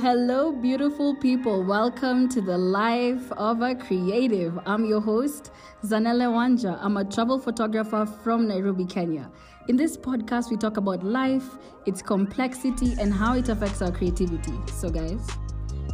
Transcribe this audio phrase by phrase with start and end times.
[0.00, 1.62] Hello, beautiful people.
[1.62, 4.58] Welcome to the life of a creative.
[4.66, 5.52] I'm your host,
[5.84, 6.76] Zanele Wanja.
[6.82, 9.30] I'm a travel photographer from Nairobi, Kenya.
[9.68, 11.48] In this podcast, we talk about life,
[11.86, 14.52] its complexity, and how it affects our creativity.
[14.72, 15.24] So, guys,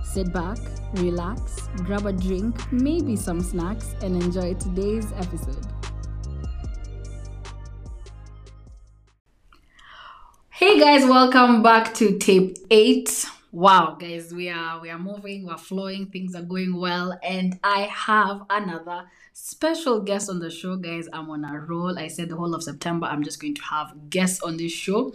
[0.02, 0.56] sit back,
[0.94, 5.66] relax, grab a drink, maybe some snacks, and enjoy today's episode.
[10.48, 15.56] Hey guys, welcome back to tape 8 wow guys we are we are moving we're
[15.56, 17.18] flowing things are going well.
[17.22, 21.08] And i have another special guest on the show guys.
[21.12, 21.98] I'm on a roll.
[21.98, 25.12] I said the whole of september i'm just going to have guests on this show.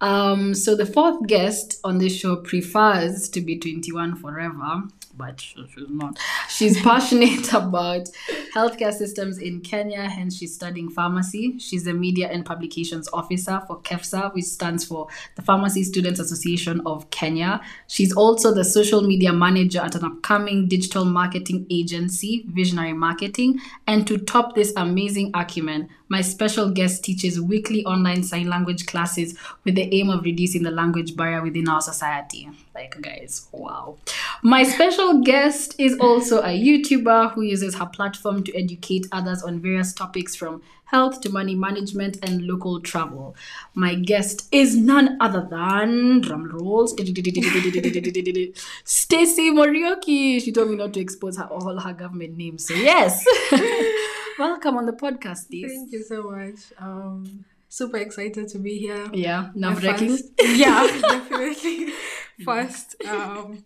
[0.00, 5.66] Um so the fourth guest on this show prefers to be 21 forever but she's
[5.88, 6.18] not.
[6.48, 8.08] She's passionate about
[8.54, 11.58] healthcare systems in Kenya, hence she's studying pharmacy.
[11.58, 16.82] She's the media and publications officer for KEFSA, which stands for the Pharmacy Students Association
[16.84, 17.60] of Kenya.
[17.86, 23.58] She's also the social media manager at an upcoming digital marketing agency, Visionary Marketing.
[23.86, 29.34] And to top this amazing acumen, my special guest teaches weekly online sign language classes
[29.64, 32.50] with the aim of reducing the language barrier within our society.
[32.74, 33.96] Like, guys, wow.
[34.42, 39.60] My special guest is also a YouTuber who uses her platform to educate others on
[39.60, 43.34] various topics from health to money management and local travel.
[43.74, 46.92] My guest is none other than drum rolls
[48.84, 50.42] Stacy Muriuki.
[50.42, 52.66] She told me not to expose her all her government names.
[52.66, 53.24] So yes.
[54.42, 55.70] Welcome on the podcast, Stace.
[55.70, 56.60] Thank you so much.
[56.76, 59.08] Um super excited to be here.
[59.12, 60.18] Yeah, nerve wracking.
[60.62, 61.92] Yeah, definitely.
[62.44, 63.62] First um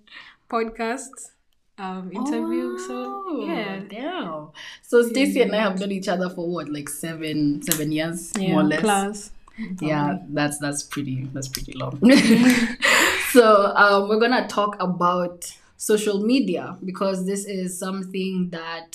[0.51, 1.31] podcast
[1.79, 2.77] um interview.
[2.77, 3.81] so Oh, yeah.
[3.89, 4.49] Damn.
[4.83, 8.53] So Stacy and I have known each other for what, like seven seven years, Yeah,
[8.53, 8.81] more or less.
[8.83, 9.31] plus.
[9.81, 11.99] Yeah, that's that's pretty that's pretty long.
[13.33, 18.91] so um, we're gonna talk about social media because this is something that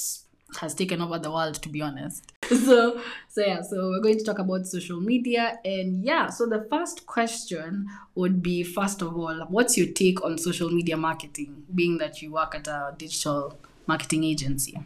[0.59, 2.31] has taken over the world to be honest.
[2.51, 2.99] So
[3.29, 7.05] so yeah, so we're going to talk about social media and yeah, so the first
[7.05, 12.21] question would be first of all, what's your take on social media marketing, being that
[12.21, 13.57] you work at a digital
[13.87, 14.77] marketing agency?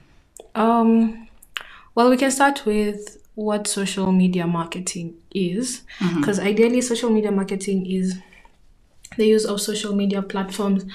[0.54, 1.28] Um
[1.96, 5.82] well we can start with what social media marketing is.
[6.16, 8.18] Because ideally social media marketing is
[9.18, 10.86] the use of social media platforms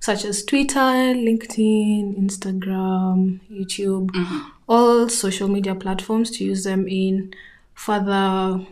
[0.00, 4.48] such as Twitter, LinkedIn, Instagram, YouTube, mm-hmm.
[4.68, 7.32] all social media platforms to use them in
[7.74, 8.64] further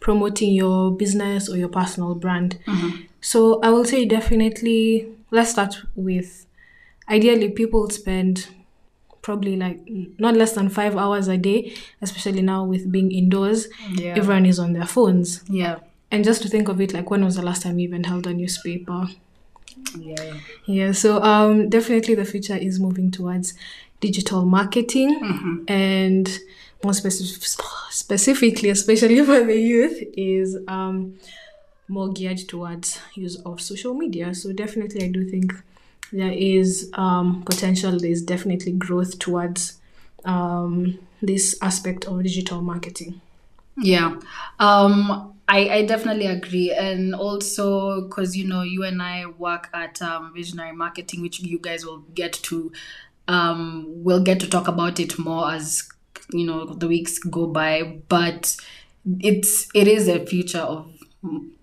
[0.00, 2.58] promoting your business or your personal brand.
[2.66, 3.02] Mm-hmm.
[3.20, 6.46] So I will say definitely, let's start with
[7.08, 8.48] ideally, people spend
[9.22, 9.80] probably like
[10.18, 13.68] not less than five hours a day, especially now with being indoors.
[13.92, 14.14] Yeah.
[14.16, 15.42] Everyone is on their phones.
[15.48, 15.78] Yeah.
[16.14, 18.28] And just to think of it, like when was the last time you even held
[18.28, 19.08] a newspaper?
[19.98, 20.34] Yeah.
[20.64, 23.54] Yeah, so um, definitely the future is moving towards
[23.98, 26.38] digital marketing and
[26.84, 27.60] more specif-
[27.90, 31.18] specifically, especially for the youth, is um,
[31.88, 34.36] more geared towards use of social media.
[34.36, 35.52] So definitely, I do think
[36.12, 37.98] there is um, potential.
[37.98, 39.80] There's definitely growth towards
[40.24, 43.20] um, this aspect of digital marketing.
[43.76, 44.20] Yeah.
[44.60, 46.72] Um I, I definitely agree.
[46.72, 51.58] And also because you know you and I work at um, Visionary Marketing, which you
[51.58, 52.72] guys will get to
[53.26, 55.88] um we'll get to talk about it more as
[56.30, 58.00] you know the weeks go by.
[58.08, 58.56] But
[59.20, 60.90] it's it is a future of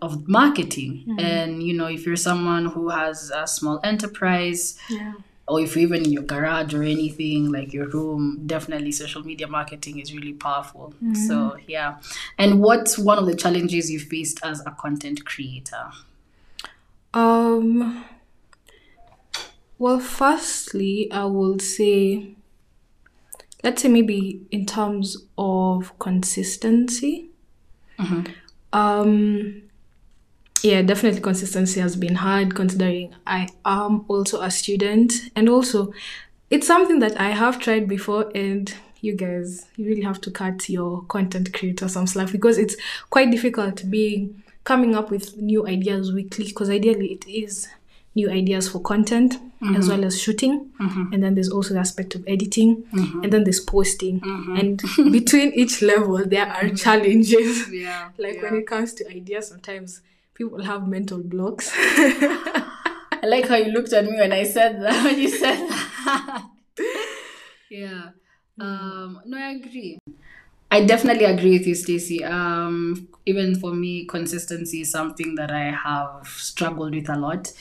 [0.01, 1.15] of marketing.
[1.19, 5.13] And you know, if you're someone who has a small enterprise, Yeah.
[5.47, 9.47] Or if you're even in your garage or anything like your room definitely social media
[9.47, 11.97] marketing is really powerful so yeah
[12.37, 15.91] and what's one of the challenges you faced as a content creator
[17.13, 18.05] Um.
[19.77, 22.35] Well, firstly, I will say,
[23.63, 27.29] let's say maybe in terms of consistency.
[28.73, 29.63] Um.
[30.63, 35.13] Yeah, definitely consistency has been hard considering I am also a student.
[35.35, 35.93] And also
[36.49, 40.69] it's something that I have tried before and you guys you really have to cut
[40.69, 42.75] your content creator some slack because it's
[43.09, 47.67] quite difficult being coming up with new ideas weekly because ideally it is
[48.13, 49.87] new ideas for content as mm-hmm.
[49.87, 50.69] well as shooting.
[50.79, 51.13] Mm-hmm.
[51.13, 53.23] And then there's also the aspect of editing mm-hmm.
[53.23, 54.21] and then there's posting.
[54.59, 54.81] And
[55.11, 57.71] between each level there are challenges.
[57.71, 60.01] Yeah like when it comes to ideas sometimes
[60.41, 65.03] people have mental blocks i like how you looked at me when i said that
[65.05, 66.45] when you said that
[67.69, 68.09] yeah
[68.59, 69.97] um no i agree
[70.73, 72.23] I definitely agree with you, Stacy.
[72.23, 77.51] Um, even for me, consistency is something that I have struggled with a lot.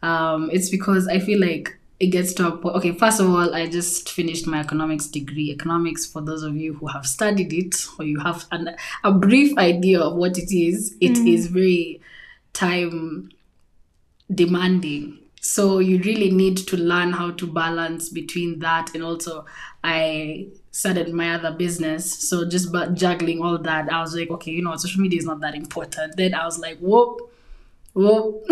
[0.00, 2.76] Um, it's because I feel like it gets to a point.
[2.76, 5.50] Okay, first of all, I just finished my economics degree.
[5.50, 9.58] Economics, for those of you who have studied it or you have an, a brief
[9.58, 12.00] idea of what it is, it is very
[12.52, 13.30] time
[14.32, 15.18] demanding.
[15.40, 19.44] So you really need to learn how to balance between that and also
[19.82, 22.28] I started my other business.
[22.28, 25.26] So just but juggling all that, I was like, okay, you know, social media is
[25.26, 26.16] not that important.
[26.16, 27.31] Then I was like, whoop,
[27.94, 28.44] whoop.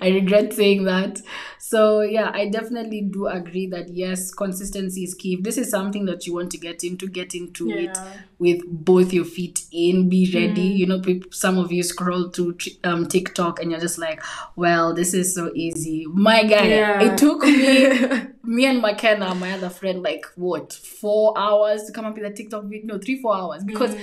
[0.00, 1.20] I regret saying that.
[1.58, 5.34] So yeah, I definitely do agree that yes, consistency is key.
[5.34, 7.96] If this is something that you want to get into, get into it
[8.38, 10.72] with both your feet in, be ready.
[10.72, 10.78] Mm.
[10.78, 14.22] You know, some of you scroll through um, TikTok and you're just like,
[14.56, 16.06] well, this is so easy.
[16.06, 17.02] My guy, Yeah.
[17.02, 21.92] it took me, me and McKenna, uh, my other friend, like what, four hours to
[21.92, 22.86] come up with a TikTok video?
[22.86, 24.00] No, three, four hours because mm.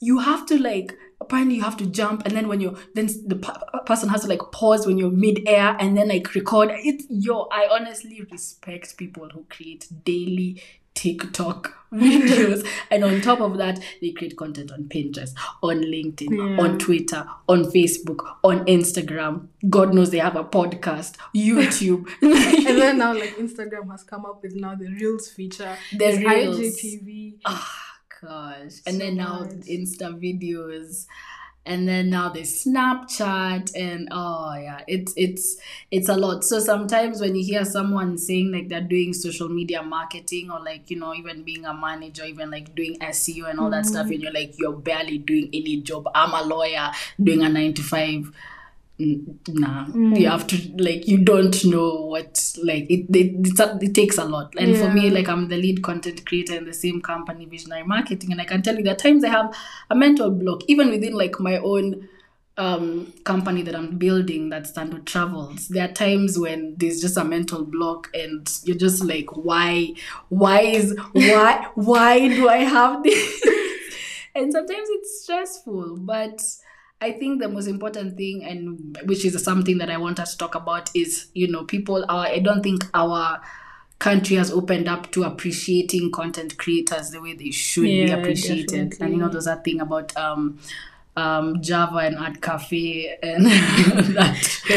[0.00, 3.36] you have to like apparently you have to jump and then when you're then the
[3.36, 7.48] pa- person has to like pause when you're mid-air and then like record it yo
[7.50, 10.62] i honestly respect people who create daily
[10.94, 16.62] tiktok videos and on top of that they create content on pinterest on linkedin Yeah.
[16.62, 22.98] on twitter on facebook on instagram god knows they have a podcast youtube and then
[23.04, 25.76] now like Instagram has come up with now the Reels feature.
[25.92, 26.58] The Reels.
[26.58, 27.38] IGTV.
[27.44, 27.82] Ah.
[28.20, 28.80] Gosh.
[28.86, 29.66] And So then now much.
[29.68, 31.06] Insta videos.
[31.68, 35.56] And then now there's Snapchat and oh yeah, it's it's
[35.90, 36.44] it's a lot.
[36.44, 40.88] So sometimes when you hear someone saying like they're doing social media marketing or like,
[40.92, 44.12] you know, even being a manager, even like doing SEO and all that stuff, mm-hmm.
[44.12, 46.08] and you're like, you're barely doing any job.
[46.14, 48.30] I'm a lawyer doing a nine to five
[48.98, 49.86] nah.
[49.88, 54.16] You have to like you don't know what like it it, it's a, it takes
[54.18, 54.54] a lot.
[54.58, 58.32] And for me like i'm the lead content creator in the same company visionary marketing
[58.32, 59.54] and i can tell you that times i have
[59.90, 62.08] a mental block even within like my own
[62.58, 65.68] um company that i'm building that's Thando Travels.
[65.68, 69.92] There are times when there's just a mental block and you're just like why
[70.30, 73.42] why is why why do i have this?
[74.34, 76.40] And sometimes it's stressful but
[77.00, 80.38] i think the most important thing and which is something that i want us to
[80.38, 83.40] talk about is you know people are i don't think our
[83.98, 88.94] country has opened up to appreciating content creators the way they should be Yeah, appreciated
[89.00, 89.32] and you know definitely.
[89.32, 90.58] there's that thing about um
[91.18, 94.36] um, Java and Art Cafe and that
[94.68, 94.76] The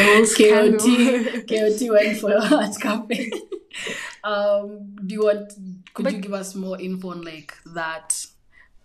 [0.56, 0.78] whole.
[0.78, 3.30] KOT, KOT went for Art Cafe.
[4.24, 5.52] um, do you want?
[5.92, 8.24] Could But- you give us more info on like that?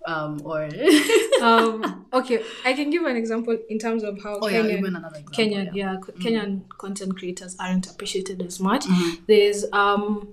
[0.08, 0.70] Um, or
[1.42, 5.18] um, okay, I can give an example in terms of how oh yeah, Kenyan, another
[5.18, 5.34] example.
[5.34, 5.94] Kenyan, yeah.
[5.94, 8.86] yeah, co- Kenyan content creators aren't appreciated as much.
[8.86, 9.20] Mhm.
[9.28, 10.30] There's um,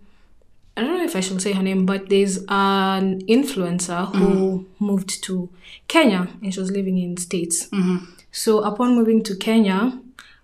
[0.76, 5.22] I don't know if I should say her name, but there's an influencer who moved
[5.24, 5.48] to
[5.88, 7.68] Kenya and she was living in States.
[7.68, 8.06] Mhm.
[8.30, 9.98] So upon moving to Kenya,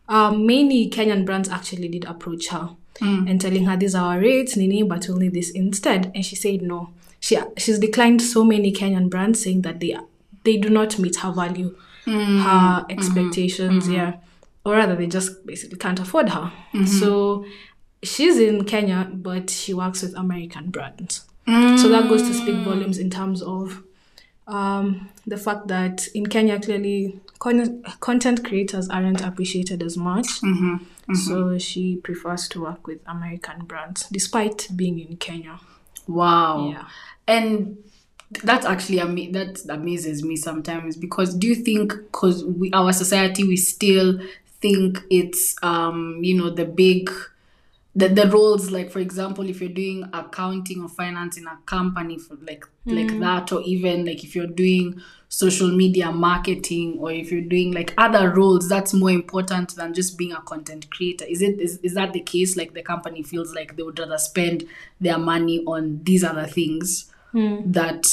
[0.09, 2.71] um, many Kenyan brands actually did approach her
[3.01, 3.31] Mm.
[3.31, 6.11] and telling her these are our rates, Nini, but we'll need this instead.
[6.17, 6.91] And she said no.
[7.29, 9.97] She she's declined so many Kenyan brands saying that they
[10.45, 11.77] they do not meet her value,
[12.07, 12.43] Mm.
[12.43, 14.15] her expectations, yeah.
[14.65, 16.51] Or rather they just basically can't afford her.
[17.01, 17.45] So
[18.03, 21.27] she's in Kenya, but she works with American brands.
[21.47, 23.83] So that goes to speak volumes in terms of
[24.47, 30.27] um, the fact that in Kenya, clearly con- content creators aren't appreciated as much.
[30.43, 30.81] Mhm.
[31.27, 35.61] So she prefers to work with American brands despite being in Kenya.
[36.07, 36.71] Wow.
[36.71, 36.85] Yeah.
[37.29, 37.79] And
[38.43, 43.43] that's actually ama- that amazes me sometimes because do you think because we our society
[43.43, 44.21] we still
[44.61, 47.11] think it's um you know the big
[47.95, 52.19] the, the roles like for example if you're doing accounting or finance in a company
[52.19, 57.31] for like like that or even like if you're doing social media marketing or if
[57.31, 61.27] you're doing like other roles that's more important than just being a content creator.
[61.27, 62.57] Is it is, is that the case?
[62.57, 64.65] Like the company feels like they would rather spend
[65.01, 68.07] their money on these other things that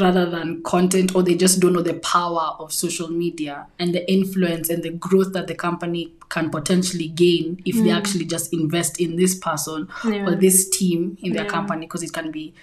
[0.00, 4.10] rather than content or they just don't know the power of social media and the
[4.10, 8.98] influence and the growth that the company can potentially gain if they actually just invest
[9.00, 10.26] in this person Yeah.
[10.26, 11.50] or this team in their Yeah.
[11.50, 12.54] company because it can be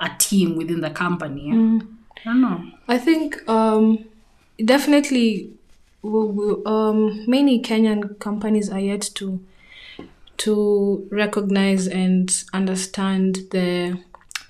[0.00, 1.52] a team within the company.
[1.52, 1.80] I
[2.24, 2.64] don't know.
[2.88, 4.04] I think um,
[4.64, 5.50] definitely
[6.02, 9.38] w- w- um, many Kenyan companies are yet to
[10.38, 13.96] to recognize and understand the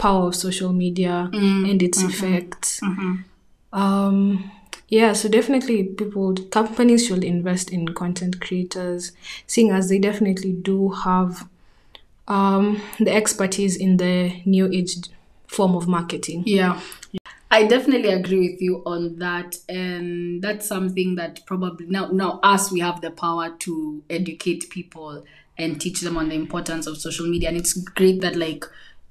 [0.04, 2.80] power of social media and its effects.
[3.72, 4.50] Um,
[4.88, 9.12] yeah, so definitely people companies should invest in content creators,
[9.46, 11.48] seeing as they definitely do have
[12.28, 14.94] um, the expertise in the new age
[15.46, 16.42] form of marketing.
[16.46, 16.80] Yeah.
[17.50, 22.72] I definitely agree with you on that, and that's something that probably now now us
[22.72, 25.24] we have the power to educate people
[25.56, 28.64] and teach them on the importance of social media, and it's great that like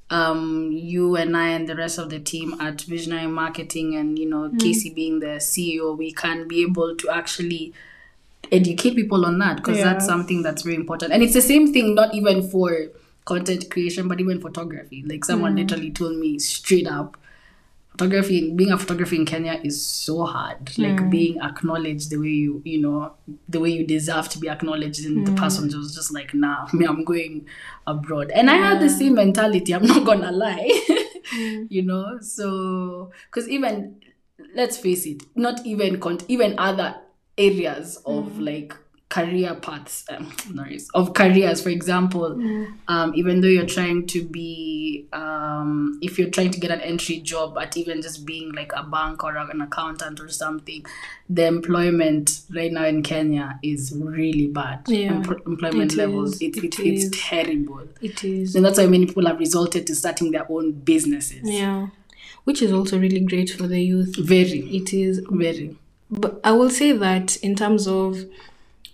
[0.10, 4.30] um you and I and the rest of the team at Visionary Marketing and you
[4.30, 7.74] know Casey being the CEO, we can be able to actually
[8.52, 9.86] educate people on that because Yeah.
[9.94, 12.88] that's something that's very important, and it's the same thing not even for
[13.26, 15.04] content creation but even photography.
[15.08, 17.18] Like someone literally told me straight up
[17.94, 20.78] photography being a photographer in Kenya is so hard.
[20.78, 21.10] Like mm.
[21.10, 23.14] being acknowledged the way you you know
[23.48, 25.06] the way you deserve to be acknowledged.
[25.06, 25.38] And the mm.
[25.38, 27.48] person was just like, nah, me, I'm going
[27.88, 28.32] abroad.
[28.32, 29.74] And I had the same mentality.
[29.74, 30.70] I'm not gonna lie.
[31.34, 31.68] Mm.
[31.70, 33.96] you know, so because even
[34.56, 36.96] let's face it, not even con- even other
[37.38, 38.76] areas of like
[39.15, 42.29] career paths um, sorry, of careers for example
[42.93, 47.17] um, even though you're trying to be um, if you're trying to get an entry
[47.32, 50.84] job at even just being like a bank or an accountant or something
[51.29, 56.58] the employment right now in kenya is really bad Yeah, Empl- employment it levels it,
[56.58, 57.12] it it, it's is.
[57.12, 58.55] terrible It is.
[58.55, 61.88] and that's why many people have resorted to starting their own businesses Yeah.
[62.46, 64.17] Which is also really great for the youth.
[64.17, 65.20] very It is.
[65.29, 65.77] very
[66.12, 68.17] But I will say that in terms of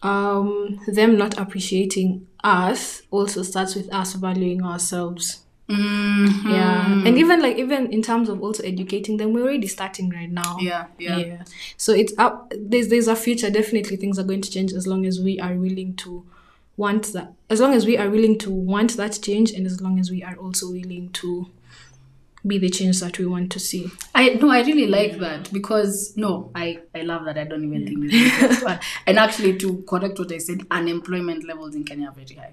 [0.01, 5.41] um, them not appreciating us, also starts with us valuing ourselves.
[5.69, 6.49] Mhm.
[6.49, 7.03] Yeah.
[7.05, 10.57] And even like, even in terms of also educating them, we're already starting right now.
[10.59, 11.43] yeah yeah yeah
[11.77, 15.05] so it's up there's there's a future definitely things are going to change as long
[15.05, 16.25] as we are willing to
[16.75, 19.99] want that as long as we are willing to want that change and as long
[19.99, 21.47] as we are also willing to
[22.45, 26.13] be the change that we want to see I no, I really like that because
[26.17, 27.37] no, I I love that.
[27.37, 28.79] I don't even think this is the best one.
[29.07, 32.51] And actually, to correct what I said, unemployment levels in Kenya are very high,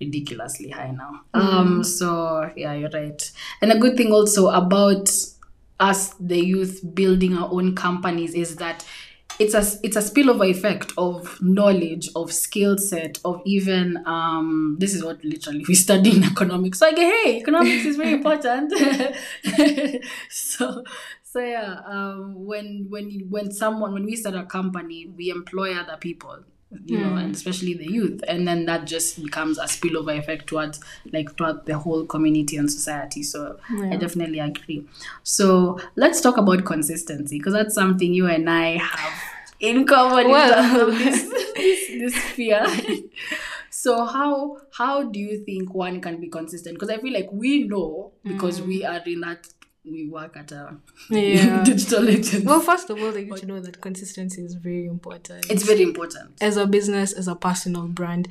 [0.00, 1.22] ridiculously high now.
[1.32, 3.32] Um, so yeah, you're right.
[3.62, 5.10] And a good thing also about
[5.80, 8.84] us, the youth, building our own companies is that
[9.38, 14.94] it's a it's a spillover effect of knowledge, of skill set, of even um this
[14.94, 16.78] is what literally we study in economics.
[16.78, 18.72] So go, hey, economics is very important.
[20.30, 20.84] so
[21.22, 25.96] so yeah, um when when when someone when we start a company, we employ other
[25.96, 26.38] people.
[26.86, 30.80] You know, and especially the youth, and then that just becomes a spillover effect towards
[31.12, 33.22] like throughout the whole community and society.
[33.22, 34.86] So I definitely agree.
[35.22, 39.12] So let's talk about consistency because that's something you and I have
[39.62, 40.64] in common Well.
[40.64, 41.22] in terms of this,
[41.54, 42.66] this, this fear.
[43.70, 46.74] so how how do you think one can be consistent?
[46.74, 48.68] Because I feel like we know because hmm.
[48.68, 49.46] we are in that
[49.84, 50.76] we work at a
[51.10, 51.64] Yeah.
[51.64, 52.44] digital agency.
[52.46, 55.82] well first of all they need to know that consistency is very important it's very
[55.82, 56.30] important.
[56.40, 58.28] as a business as a personal brand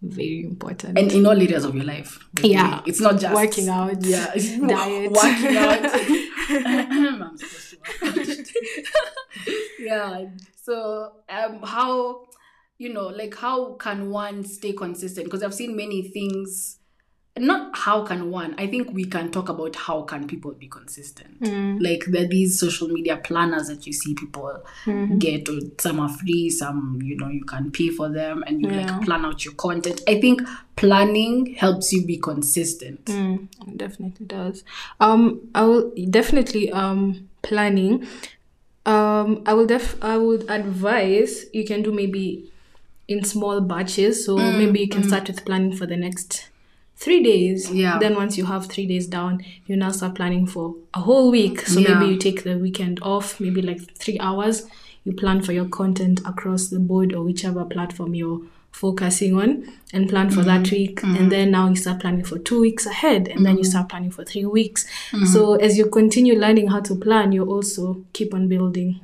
[0.00, 2.20] very important And in all areas of your life.
[2.40, 2.82] Yeah.
[2.86, 4.30] It's not just Working out, Yeah.
[4.32, 5.10] It's diet.
[5.10, 5.80] Working out.
[7.20, 9.58] I'm supposed to work out.
[9.80, 10.24] yeah.
[10.62, 12.26] So um how
[12.78, 15.24] you know, like how can one stay consistent?
[15.26, 16.78] Because I've seen many things
[17.36, 21.40] not how can one i think we can talk about how can people be consistent
[21.40, 21.80] Mm.
[21.80, 25.18] like there are these social media planners that you see people Mm-hmm.
[25.18, 28.68] get or some are free some you know you can pay for them and you
[28.70, 28.78] Yeah.
[28.78, 30.42] like plan out your content i think
[30.74, 34.64] planning helps you be consistent Mm, definitely does.
[35.00, 38.06] Um, I will definitely um planning.
[38.86, 42.50] Um, I will def I would advise you can do maybe
[43.06, 44.24] in small batches.
[44.26, 46.50] So Mm, maybe you can start with planning for the next
[46.98, 47.70] three days.
[47.70, 47.98] Yeah.
[47.98, 51.60] Then once you have three days down, you now start planning for a whole week.
[51.60, 51.94] So Yeah.
[51.94, 54.66] maybe you take the weekend off, maybe like three hours.
[55.04, 60.08] You plan for your content across the board or whichever platform you're focusing on and
[60.08, 60.74] plan for that mm-hmm.
[60.74, 61.28] week and mm-hmm.
[61.30, 63.70] then now you start planning for two weeks ahead and then you mm-hmm.
[63.70, 64.86] start planning for three weeks
[65.32, 69.00] so as you continue learning how to plan you also keep on building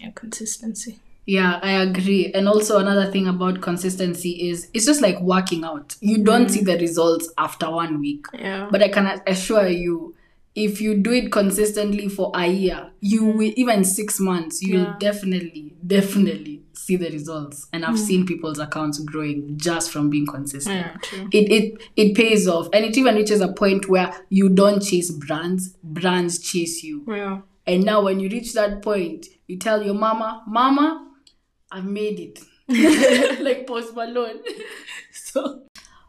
[0.00, 2.32] your consistency Yeah, I agree.
[2.32, 5.96] And also another thing about consistency is it's just like working out.
[6.00, 6.66] You don't see mm.
[6.66, 8.26] the results after one week.
[8.34, 10.14] yeah But I can assure you,
[10.54, 14.84] if you do it consistently for a year, you will even six months, you will
[14.84, 14.96] Yeah.
[15.00, 17.66] definitely, definitely see the results.
[17.72, 18.06] And I've mm.
[18.06, 20.76] seen people's accounts growing just from being consistent.
[20.76, 24.48] yeah true It, it it pays off and it even reaches a point where you
[24.50, 27.02] don't chase brands, brands chase you.
[27.08, 31.00] yeah And now when you reach that point, you tell your mama, Mama,
[31.74, 32.40] I've made it.
[33.40, 34.40] like Post Malone.
[35.12, 35.62] so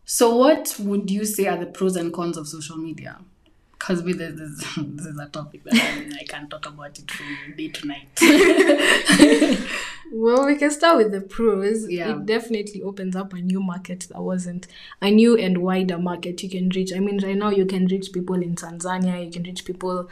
[0.05, 3.17] so what would you say are the pros and cons of social media?
[3.71, 7.55] Because this, this, this is a topic that I, I can talk about it from
[7.57, 8.07] day to night.
[10.11, 11.89] Well, we can start with the pros.
[11.89, 12.11] Yeah.
[12.11, 14.67] It definitely opens up a new market that wasn't
[15.01, 16.93] a new and wider market you can reach.
[16.93, 20.09] I mean, right now you can reach people in Tanzania, you can reach people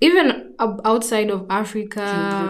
[0.00, 2.00] even outside of Africa,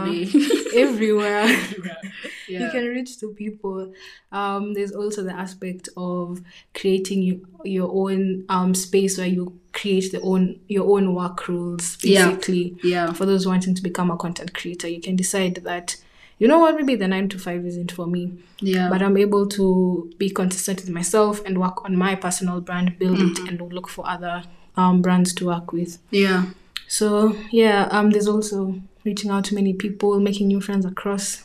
[0.05, 0.27] Brunei.
[0.75, 1.47] everywhere.
[2.49, 2.61] yeah.
[2.65, 3.93] you can reach to people.
[4.33, 6.41] Um, there's also the aspect of
[6.75, 11.99] creating you, your own um, space where you create the own your own work rules.
[12.03, 12.29] Yeah.
[12.31, 13.13] Basically, yeah.
[13.13, 15.97] for those wanting to become a content creator, you can decide that
[16.39, 18.91] you know what, maybe the nine to five isn't for me, Yeah.
[18.91, 23.17] but I'm able to be consistent with myself and work on my personal brand, build
[23.19, 23.47] Mm-hmm.
[23.47, 24.45] it, and look for other
[24.77, 25.99] um, brands to work with.
[26.11, 26.47] yeah.
[26.89, 31.45] So yeah, um, there's also reaching out to many people, making new friends across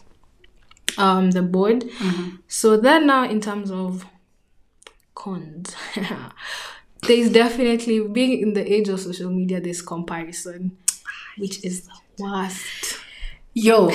[0.98, 1.86] um the board.
[2.48, 4.06] So then now in terms of
[5.16, 5.76] cons,
[7.08, 10.78] there's definitely being in the age of social media, there's comparison,
[11.38, 12.98] which is the worst.
[13.54, 13.92] Yo,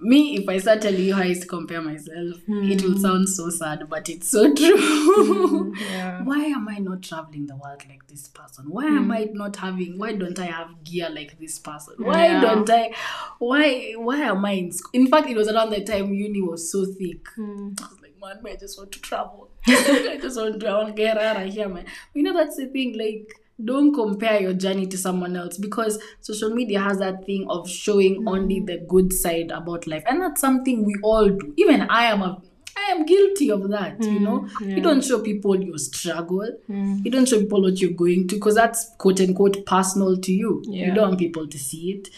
[0.00, 3.28] me, if I start telling you how I used to compare myself, it will sound
[3.28, 5.74] so sad, but it's so true.
[5.76, 6.22] Yeah.
[6.22, 8.66] Why am I not traveling the world like this person?
[8.68, 9.98] Why am I not having?
[9.98, 11.94] Why don't I have gear like this person?
[11.98, 12.40] Why Yeah.
[12.40, 12.92] don't I?
[13.38, 13.92] Why?
[13.96, 14.90] Why am I in school?
[14.94, 17.24] In fact, it was around the time uni was so thick.
[17.38, 17.80] mm.
[17.80, 19.50] I was like, man, I just want to travel.
[19.66, 20.66] I just want to.
[20.68, 21.84] I want to get out of here, man.
[22.14, 22.96] You know that's the thing.
[22.98, 23.28] Like,
[23.64, 28.26] don't compare your journey to someone else because social media has that thing of showing
[28.28, 28.66] only mm.
[28.66, 31.54] the good side about life, and that's something we all do.
[31.56, 32.42] Even I am a.
[32.76, 34.48] I am guilty of that, you mm, know.
[34.60, 34.76] yeah.
[34.76, 36.50] You don't show people your struggle.
[36.68, 37.04] Mm.
[37.04, 40.62] You don't show people what you're going to because that's quote unquote personal to you.
[40.66, 42.08] You don't want people to see it.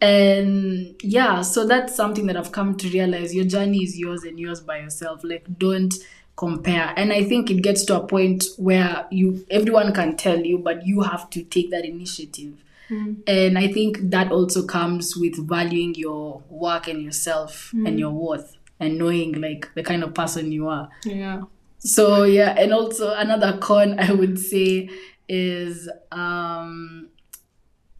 [0.00, 4.38] And yeah, so that's something that I've come to realize your journey is yours and
[4.38, 5.22] yours by yourself.
[5.22, 5.94] Like don't
[6.40, 6.94] compare.
[6.96, 10.86] And I think it gets to a point where you everyone can tell you, but
[10.86, 12.54] you have to take that initiative.
[13.26, 18.56] And I think that also comes with valuing your work and yourself and your worth
[18.80, 20.88] and knowing like the kind of person you are.
[21.04, 21.42] Yeah.
[21.78, 24.88] So yeah, and also another con I would say
[25.28, 27.08] is um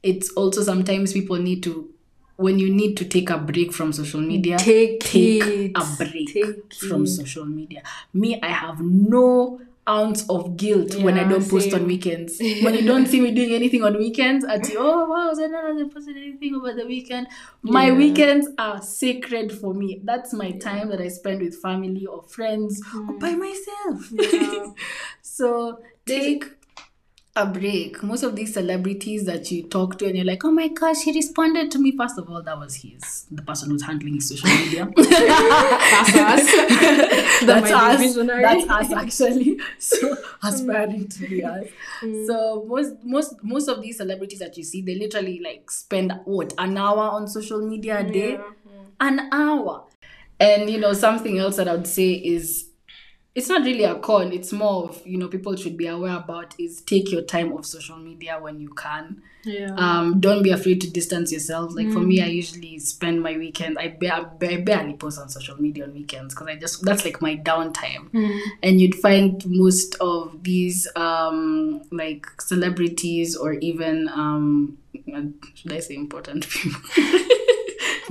[0.02, 1.92] it's also sometimes people need to
[2.40, 5.72] when you need to take a break from social media, Take take it.
[5.76, 7.08] a break Take from it.
[7.08, 7.82] social media.
[8.14, 12.38] Me, I have no ounce of guilt when I don't post on weekends.
[12.62, 15.92] when you don't see me doing anything on weekends, I say, oh wow, Zena hasn't
[15.92, 17.26] posted anything over the weekend.
[17.62, 17.94] My Yeah.
[17.96, 20.00] weekends are sacred for me.
[20.04, 23.20] That's my time that I spend with family or friends or mm.
[23.20, 24.10] by myself.
[24.12, 24.66] Yeah.
[25.22, 26.44] so take
[27.40, 28.02] a break.
[28.02, 31.12] Most of these celebrities that you talk to and you're like, oh my gosh, he
[31.12, 31.96] responded to me.
[31.96, 34.88] First of all, that was his the person who's handling his social media.
[34.96, 36.50] That's us.
[37.40, 38.14] That that's us.
[38.16, 39.58] That's us actually.
[39.78, 41.66] So aspiring to be us.
[42.02, 42.26] Mm.
[42.26, 46.52] So most most most of these celebrities that you see, they literally like spend what
[46.58, 48.38] an hour on social media a day,
[49.00, 49.84] an hour.
[50.38, 52.66] And you know something else that I would say is.
[53.34, 54.32] It's not really a con.
[54.32, 57.64] It's more of you know people should be aware about is take your time off
[57.64, 59.22] social media when you can.
[59.42, 59.70] Yeah.
[59.78, 63.78] um don't be afraid to distance yourself like for me i usually spend my weekend
[63.78, 67.22] i, ba- I barely post on social media on weekends because i just that's like
[67.22, 68.10] my downtime.
[68.62, 74.76] And you'd find most of these um like celebrities or even um
[75.54, 76.78] should i say important people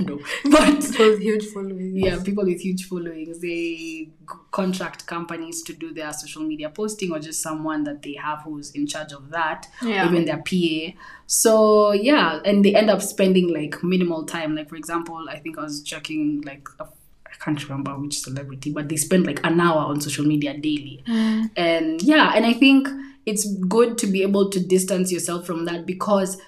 [0.06, 0.18] no
[0.50, 1.96] but people With huge following.
[1.96, 4.10] yeah people with huge followings they
[4.50, 8.70] contract companies to do their social media posting or just someone that they have who's
[8.72, 10.06] in charge of that Yeah.
[10.08, 14.76] even their pa so yeah and they end up spending like minimal time like for
[14.76, 16.86] example i think i was checking like a
[17.32, 21.02] I can't remember which celebrity, but they spend like an hour on social media daily.
[21.08, 21.50] Mm.
[21.56, 22.86] And yeah, and I think
[23.24, 26.38] it's good to be able to distance yourself from that because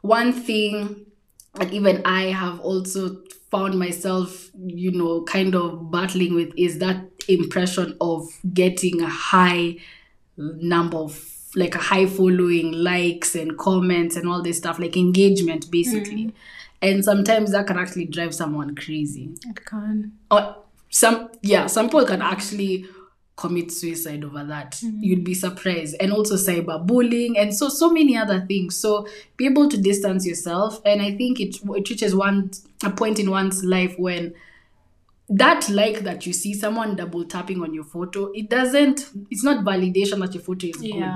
[0.00, 1.04] one thing
[1.58, 7.04] that even I have also found myself, you know, kind of battling with is that
[7.28, 9.76] impression of getting a high
[10.36, 11.24] number of
[11.56, 16.26] like a high following, likes and comments and all this stuff, like engagement basically.
[16.26, 16.32] Mm.
[16.80, 19.34] And sometimes that can actually drive someone crazy.
[19.46, 20.12] It can.
[20.30, 20.56] Or
[20.90, 22.86] some yeah, some people can actually
[23.38, 24.72] commit suicide over that.
[24.72, 24.98] Mm-hmm.
[25.00, 25.96] You'd be surprised.
[26.00, 28.76] And also cyberbullying and so so many other things.
[28.76, 30.80] So be able to distance yourself.
[30.84, 32.50] And I think it it reaches one
[32.84, 34.34] a point in one's life when
[35.30, 39.64] that like that you see someone double tapping on your photo, it doesn't it's not
[39.64, 41.14] validation that your photo is good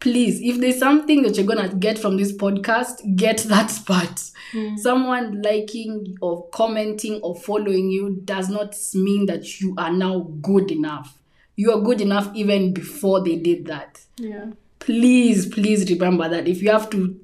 [0.00, 4.78] please if there's something that you're gonna get from this podcast get that part mm.
[4.78, 10.70] someone liking or commenting or following you does not mean that you are now good
[10.70, 11.18] enough
[11.56, 14.00] you are good enough even before they did that.
[14.16, 14.46] Yeah.
[14.84, 17.18] please please remember that if you have to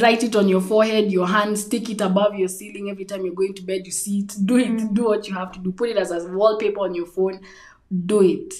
[0.00, 3.34] write it on your forehead your hand stick it above your ceiling every time you're
[3.34, 4.94] going to bed you see it do it mm.
[4.94, 5.72] do what you have to do.
[5.72, 7.40] Put it as a wallpaper on your phone
[8.06, 8.54] do it.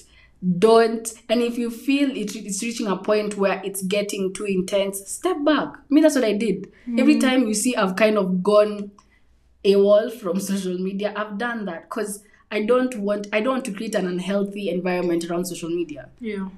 [0.58, 5.08] Don't and if you feel it, it's reaching a point where it's getting too intense
[5.08, 5.68] step back.
[5.68, 6.72] I mean that's what i did.
[6.98, 7.20] Every mm.
[7.20, 8.90] time you see i've kind of gone
[9.64, 13.72] AWOL from social media i've done that because i don't want i don't want to
[13.72, 16.48] create an unhealthy environment around social media Yeah.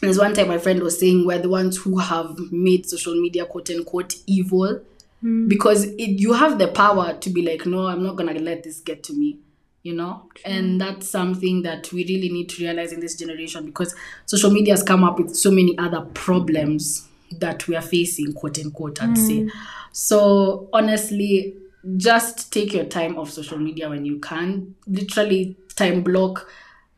[0.00, 3.44] there's one time my friend was saying we're the ones who have made social media
[3.46, 4.80] quote unquote evil
[5.22, 5.48] hmm.
[5.48, 8.80] because it, you have the power to be like, no, I'm not gonna let this
[8.80, 9.38] get to me,
[9.82, 10.28] you know.
[10.44, 13.94] And that's something that we really need to realize in this generation because
[14.26, 18.58] social media has come up with so many other problems that we are facing, quote
[18.58, 19.42] unquote, I'd say.
[19.42, 19.48] Hmm.
[19.92, 21.54] So honestly,
[21.96, 24.74] just take your time off social media when you can.
[24.86, 26.48] Literally, time block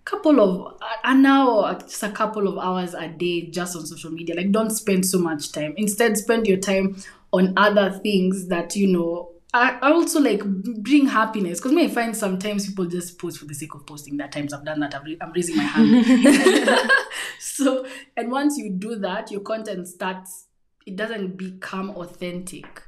[0.05, 4.35] couple of an hour just a couple of hours a day just on social media.
[4.35, 5.75] Like don't spend so much time.
[5.77, 6.97] Instead spend your time
[7.33, 11.61] on other things that you know I also like bring happiness.
[11.61, 14.65] Because I find sometimes people just post for the sake of posting that times I've
[14.65, 16.81] done that I'm, ra- I'm raising my hand.
[17.39, 20.47] So and once you do that your content starts
[20.87, 22.83] it doesn't become authentic.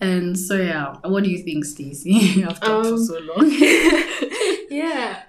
[0.00, 3.46] And so yeah what do you think Stacy I've talked for Um, so long?
[4.70, 5.22] Yeah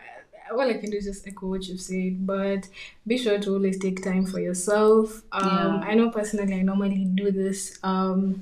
[0.51, 2.67] all i can do is just echo what you've said but
[3.05, 5.21] be sure to always take time for yourself.
[5.31, 5.81] Um Yeah.
[5.89, 8.41] i know personally i normally do this um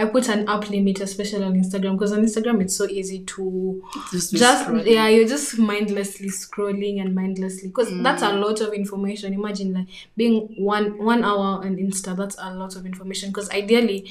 [0.00, 3.82] I put an up limit, especially on Instagram, because on Instagram it's so easy to
[4.12, 8.34] just, just yeah, you're just mindlessly scrolling and mindlessly because that's Mm.
[8.34, 9.32] a lot of information.
[9.32, 13.30] Imagine like being one one hour on Insta, that's a lot of information.
[13.30, 14.08] Because ideally,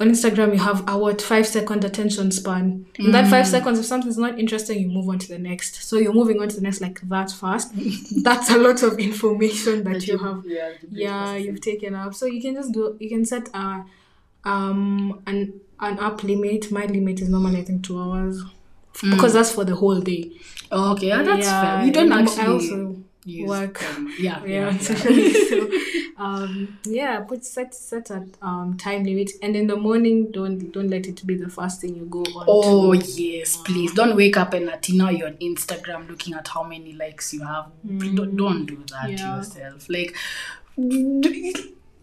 [0.00, 2.86] on Instagram you have a what five second attention span.
[2.98, 3.30] In that Mm.
[3.30, 5.84] five seconds, if something's not interesting, you move on to the next.
[5.88, 7.70] So you're moving on to the next like that fast.
[8.24, 12.26] that's a lot of information that That you have yeah, yeah you've taken up so
[12.26, 13.84] you can just do you can set a
[14.44, 18.42] um an an up limit my limit is normally i think two hours
[18.96, 19.12] Mm.
[19.12, 20.30] because that's for the whole day
[20.70, 21.84] Oh, okay, yeah, that's fair.
[21.86, 24.12] You don't actually i also use work them.
[24.18, 24.78] Yeah, yeah, yeah, yeah.
[25.48, 25.70] so
[26.22, 30.88] um yeah put set set a um time limit and in the morning don't don't
[30.88, 33.22] let it be the first thing you go on Oh to.
[33.22, 36.92] yes, please don't wake up and at now you're on Instagram looking at how many
[36.92, 37.66] likes you have.
[37.86, 39.36] Don't, don't do that to Yeah.
[39.38, 39.88] yourself.
[39.88, 40.14] Like,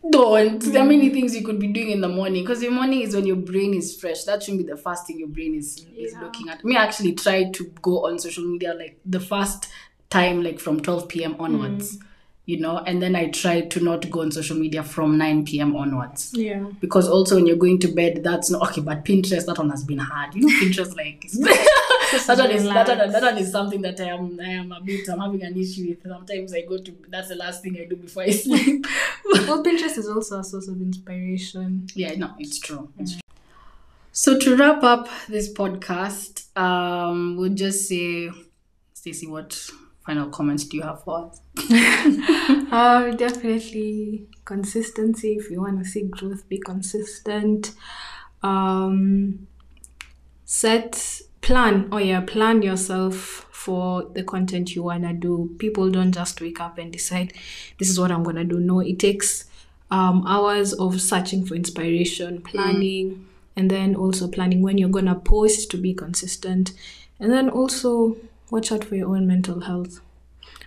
[0.09, 0.59] don't.
[0.59, 3.15] There are many things you could be doing in the morning because the morning is
[3.15, 4.23] when your brain is fresh.
[4.23, 6.63] That shouldn't be the first thing your brain is is looking at.
[6.63, 9.69] Me I actually try to go on social media like the first
[10.09, 11.35] time, like from 12 p.m.
[11.39, 11.99] onwards.
[12.45, 15.75] You know, and then I try to not go on social media from 9 p.m.
[15.75, 18.81] onwards yeah because also when you're going to bed, that's not okay.
[18.81, 20.33] But Pinterest, that one has been hard.
[20.33, 21.21] You know, Pinterest, like
[22.25, 24.81] that one is that one, that one is something that I am I am a
[24.81, 26.01] bit I'm having an issue with.
[26.01, 28.83] Sometimes I go to that's the last thing I do before I sleep.
[29.49, 32.89] Well pinterest is also a source of inspiration yeah, no, it's true.
[32.99, 33.21] It's true.
[34.11, 38.29] So to wrap up this podcast, um, we'll just say,
[38.93, 39.53] Stacy, what
[40.05, 41.41] final comments do you have for us?
[42.71, 45.33] Uh, definitely consistency.
[45.33, 47.71] If you want to see growth, be consistent.
[48.43, 49.47] Um,
[50.45, 51.89] set plan.
[51.91, 55.55] Oh yeah, plan yourself for the content you wanna do.
[55.57, 57.33] People don't just wake up and decide
[57.79, 58.59] this is what I'm gonna do.
[58.59, 59.45] No, it takes
[59.89, 65.71] um, hours of searching for inspiration, planning, and then also planning when you're gonna post
[65.71, 66.73] to be consistent,
[67.19, 68.15] and then also
[68.51, 70.01] watch out for your own mental health.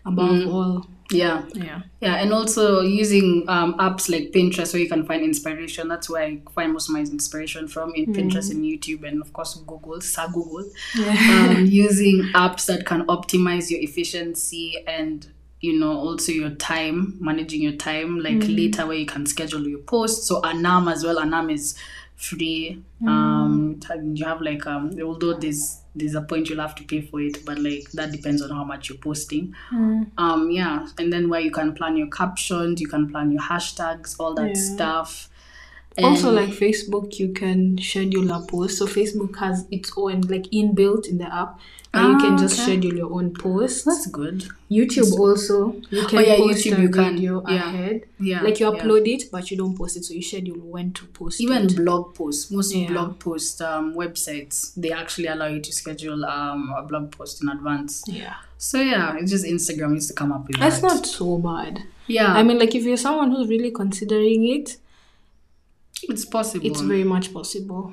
[0.05, 1.45] Above all, Yeah.
[1.55, 1.83] yeah.
[2.01, 5.89] Yeah, and also using um, apps like Pinterest where you can find inspiration.
[5.89, 9.33] That's where I find most of my inspiration from in Pinterest and YouTube, and of
[9.33, 10.69] course Google, Sir Google.
[10.99, 15.29] um, using apps that can optimize your efficiency and
[15.61, 18.19] you know also your time, managing your time.
[18.19, 20.27] Like later where you can schedule your posts.
[20.27, 21.19] So Unum as well.
[21.19, 21.77] Unum is
[22.17, 22.83] free.
[23.07, 23.81] Um,
[24.15, 27.45] you have like um, although there's there's a point you'll have to pay for it,
[27.45, 29.55] but like that depends on how much you're posting.
[30.19, 34.17] Um yeah and then where you can plan your captions you can plan your hashtags
[34.19, 34.63] all that Yeah.
[34.75, 35.29] stuff
[35.99, 41.07] also like facebook you can schedule a post so facebook has its own like inbuilt
[41.09, 41.59] in the app
[41.95, 42.73] and you can Ah, just okay.
[42.73, 46.83] schedule your own posts that's good youtube also you can Oh, yeah, post YouTube a
[46.83, 47.69] you can, video yeah.
[47.69, 48.83] ahead yeah like you yeah.
[48.83, 51.77] upload it but you don't post it so you schedule when to post even it.
[51.77, 52.89] blog posts most Yeah.
[52.89, 57.51] blog post um, websites they actually allow you to schedule um, a blog post in
[57.51, 60.71] advance yeah so yeah it's just instagram needs to come up with that.
[60.71, 64.49] that's that not so bad yeah i mean like if you're someone who's really considering
[64.49, 64.79] it
[66.13, 67.93] it's possible it's very much possible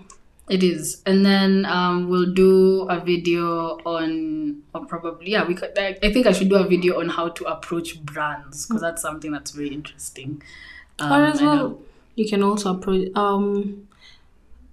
[0.49, 2.53] It is, and then um, we'll do
[2.89, 5.77] a video on, or probably yeah, we could.
[5.77, 9.01] I, I think I should do a video on how to approach brands because that's
[9.08, 10.41] something that's very interesting.
[10.97, 11.77] Um, or as well
[12.15, 13.88] you can also approach um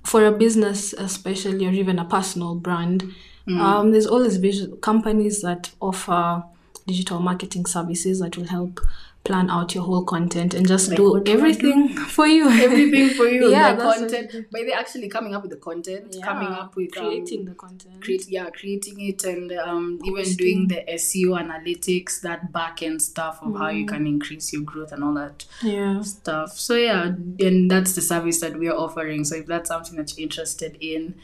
[0.05, 3.13] for a business especially or even a personal brand
[3.47, 3.61] Mm.
[3.61, 6.43] um there's always visual companies that offer
[6.85, 8.81] digital marketing services that will help
[9.27, 12.49] plan out your whole content and just Like do what do everything for you.
[12.49, 13.51] Everything for you.
[13.57, 14.47] Yeah, the content.
[14.53, 18.01] But they're actually coming up with the content, coming up with creating um, the content.
[18.03, 23.37] create yeah creating it and um, even doing the seo analytics that back end stuff
[23.43, 23.79] of how Mm.
[23.81, 26.01] you can increase your growth and all that yeah.
[26.03, 27.03] stuff so yeah
[27.47, 30.77] and that's the service that we are offering so if that's something that you're interested
[30.81, 31.15] in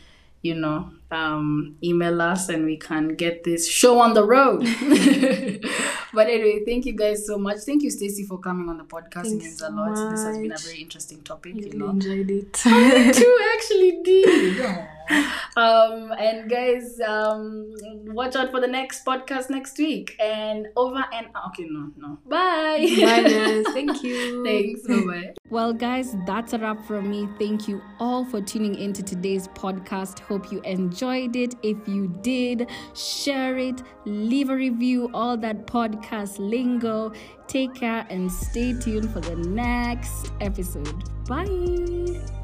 [0.43, 4.61] you know um, email us and we can get this show on the road
[6.15, 7.59] but anyway thank you guys so much.
[7.59, 9.27] Thank you stacy for coming on the podcast.
[9.27, 10.11] It means so a lot.
[10.11, 11.91] This has been a very interesting topic I you know.
[11.91, 12.61] enjoyed it.
[12.65, 14.59] I too actually did.
[15.57, 17.73] Um, and guys, um,
[18.07, 20.17] watch out for the next podcast next week.
[20.21, 22.87] And over and okay, no, no, bye.
[23.01, 23.65] Bye guys.
[23.73, 24.45] Thank you.
[24.45, 24.87] Thanks.
[24.87, 25.35] Bye bye.
[25.51, 27.29] Well, guys, that's a wrap from me.
[27.39, 30.21] Thank you all for tuning into today's podcast.
[30.21, 31.55] Hope you enjoyed it.
[31.63, 37.13] If you did, share it, leave a review, all that podcast lingo.
[37.49, 41.05] Take care and stay tuned for the next episode.
[41.27, 42.42] Bye.